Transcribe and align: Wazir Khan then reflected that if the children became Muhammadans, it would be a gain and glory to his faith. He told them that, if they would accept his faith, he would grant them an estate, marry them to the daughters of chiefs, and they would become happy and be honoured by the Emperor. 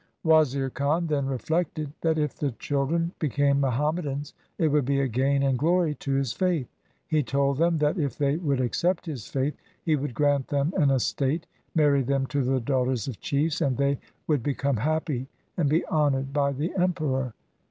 Wazir 0.23 0.71
Khan 0.71 1.05
then 1.05 1.27
reflected 1.27 1.93
that 2.01 2.17
if 2.17 2.33
the 2.33 2.53
children 2.53 3.11
became 3.19 3.61
Muhammadans, 3.61 4.33
it 4.57 4.69
would 4.69 4.83
be 4.83 4.99
a 4.99 5.07
gain 5.07 5.43
and 5.43 5.59
glory 5.59 5.93
to 5.99 6.13
his 6.13 6.33
faith. 6.33 6.67
He 7.05 7.21
told 7.21 7.59
them 7.59 7.77
that, 7.77 7.99
if 7.99 8.17
they 8.17 8.37
would 8.37 8.59
accept 8.59 9.05
his 9.05 9.27
faith, 9.27 9.55
he 9.83 9.95
would 9.95 10.15
grant 10.15 10.47
them 10.47 10.73
an 10.75 10.89
estate, 10.89 11.45
marry 11.75 12.01
them 12.01 12.25
to 12.33 12.43
the 12.43 12.59
daughters 12.59 13.07
of 13.07 13.19
chiefs, 13.19 13.61
and 13.61 13.77
they 13.77 13.99
would 14.25 14.41
become 14.41 14.77
happy 14.77 15.27
and 15.55 15.69
be 15.69 15.85
honoured 15.85 16.33
by 16.33 16.53
the 16.53 16.73
Emperor. 16.75 17.35